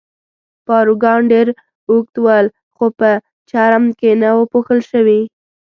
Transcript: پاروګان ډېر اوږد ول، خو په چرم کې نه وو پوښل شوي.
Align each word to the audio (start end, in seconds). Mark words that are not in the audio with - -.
پاروګان 0.67 1.21
ډېر 1.31 1.47
اوږد 1.89 2.15
ول، 2.25 2.45
خو 2.75 2.85
په 2.99 3.09
چرم 3.49 3.83
کې 3.99 4.11
نه 4.21 4.29
وو 4.35 4.49
پوښل 4.53 4.79
شوي. 4.91 5.21